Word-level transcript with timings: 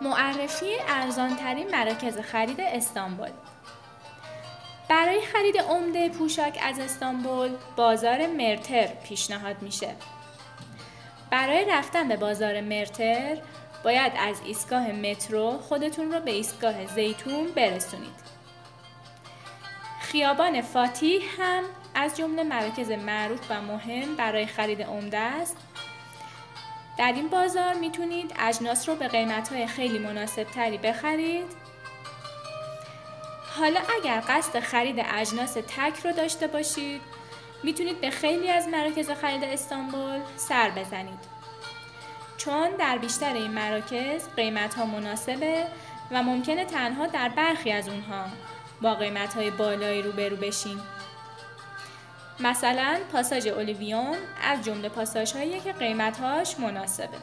معرفی 0.00 0.70
ارزانترین 0.88 1.70
مراکز 1.70 2.18
خرید 2.18 2.60
استانبول. 2.60 3.30
برای 4.88 5.20
خرید 5.20 5.58
عمده 5.58 6.08
پوشاک 6.08 6.58
از 6.62 6.78
استانبول 6.78 7.50
بازار 7.76 8.26
مرتر 8.26 8.86
پیشنهاد 8.86 9.62
میشه. 9.62 9.94
برای 11.30 11.64
رفتن 11.64 12.08
به 12.08 12.16
بازار 12.16 12.60
مرتر 12.60 13.38
باید 13.84 14.12
از 14.18 14.40
ایستگاه 14.44 14.92
مترو 14.92 15.58
خودتون 15.58 16.12
رو 16.12 16.20
به 16.20 16.30
ایستگاه 16.30 16.86
زیتون 16.86 17.46
برسونید. 17.46 18.24
خیابان 20.00 20.60
فاتیح 20.60 21.22
هم 21.38 21.64
از 21.94 22.16
جمله 22.16 22.42
مراکز 22.42 22.90
معروف 22.90 23.40
و 23.50 23.60
مهم 23.62 24.16
برای 24.16 24.46
خرید 24.46 24.82
عمده 24.82 25.18
است. 25.18 25.56
در 26.98 27.12
این 27.12 27.28
بازار 27.28 27.74
می‌تونید 27.74 28.34
اجناس 28.38 28.88
رو 28.88 28.94
به 28.94 29.08
قیمت 29.08 29.66
خیلی 29.66 29.98
مناسب 29.98 30.44
تری 30.44 30.78
بخرید. 30.78 31.46
حالا 33.58 33.80
اگر 34.00 34.22
قصد 34.28 34.60
خرید 34.60 35.04
اجناس 35.14 35.52
تک 35.52 36.04
رو 36.04 36.12
داشته 36.12 36.46
باشید 36.46 37.00
می‌تونید 37.62 38.00
به 38.00 38.10
خیلی 38.10 38.50
از 38.50 38.68
مراکز 38.68 39.10
خرید 39.10 39.44
استانبول 39.44 40.20
سر 40.36 40.70
بزنید. 40.70 41.34
چون 42.36 42.70
در 42.78 42.98
بیشتر 42.98 43.34
این 43.34 43.50
مراکز 43.50 44.28
قیمت 44.36 44.74
ها 44.74 44.86
مناسبه 44.86 45.64
و 46.10 46.22
ممکنه 46.22 46.64
تنها 46.64 47.06
در 47.06 47.28
برخی 47.28 47.72
از 47.72 47.88
اونها 47.88 48.24
با 48.82 48.94
قیمت 48.94 49.34
های 49.34 49.50
بالایی 49.50 50.02
روبرو 50.02 50.36
بشین. 50.36 50.80
مثلا 52.40 53.00
پاساژ 53.12 53.46
اولیویون 53.46 54.16
از 54.42 54.64
جمله 54.64 54.88
پاساژ 54.88 55.32
هایی 55.32 55.60
که 55.60 55.72
قیمتهاش 55.72 56.58
مناسبه. 56.58 57.16